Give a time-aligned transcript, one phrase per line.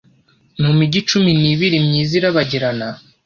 [0.61, 2.87] Mu mijyi cumi nibiri myiza irabagirana